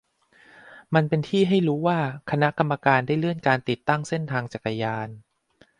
[0.93, 1.99] มันเป็นที่รู้ว่า
[2.31, 5.07] คณะกรรมการได้เลื่อนการติดตั้งเส้นทางจักรยาน